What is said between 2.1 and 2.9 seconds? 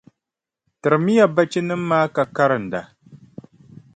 ka karinda.